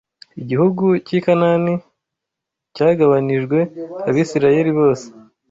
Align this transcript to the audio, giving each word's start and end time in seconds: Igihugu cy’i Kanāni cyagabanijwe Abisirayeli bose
Igihugu 0.41 0.85
cy’i 1.05 1.19
Kanāni 1.25 1.73
cyagabanijwe 2.75 3.57
Abisirayeli 4.09 4.71
bose 4.79 5.05